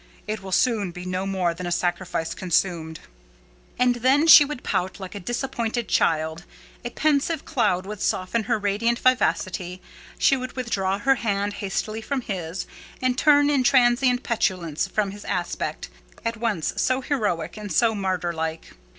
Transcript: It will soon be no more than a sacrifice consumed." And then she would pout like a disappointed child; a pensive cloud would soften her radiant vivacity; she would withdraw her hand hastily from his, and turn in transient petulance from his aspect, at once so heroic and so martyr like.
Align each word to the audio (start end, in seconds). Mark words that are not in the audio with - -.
It 0.27 0.41
will 0.41 0.51
soon 0.51 0.89
be 0.89 1.05
no 1.05 1.27
more 1.27 1.53
than 1.53 1.67
a 1.67 1.71
sacrifice 1.71 2.33
consumed." 2.33 3.01
And 3.77 3.97
then 3.97 4.25
she 4.25 4.43
would 4.43 4.63
pout 4.63 4.99
like 4.99 5.13
a 5.13 5.19
disappointed 5.19 5.87
child; 5.87 6.43
a 6.83 6.89
pensive 6.89 7.45
cloud 7.45 7.85
would 7.85 8.01
soften 8.01 8.45
her 8.45 8.57
radiant 8.57 8.97
vivacity; 8.97 9.79
she 10.17 10.35
would 10.35 10.55
withdraw 10.55 10.97
her 10.97 11.13
hand 11.21 11.53
hastily 11.53 12.01
from 12.01 12.21
his, 12.21 12.65
and 12.99 13.15
turn 13.15 13.47
in 13.51 13.63
transient 13.63 14.23
petulance 14.23 14.87
from 14.87 15.11
his 15.11 15.23
aspect, 15.25 15.89
at 16.25 16.35
once 16.35 16.73
so 16.77 17.01
heroic 17.01 17.55
and 17.55 17.71
so 17.71 17.93
martyr 17.93 18.33
like. 18.33 18.73